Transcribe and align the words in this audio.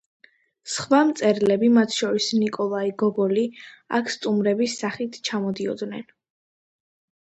სხვა 0.75 1.01
მწერლები, 1.09 1.69
მათ 1.75 1.93
შორის 1.99 2.31
ნიკოლაი 2.39 2.95
გოგოლი, 3.05 3.47
აქ 4.01 4.13
სტუმრების 4.17 4.83
სახით 4.85 5.25
ჩამოდიოდნენ. 5.31 6.13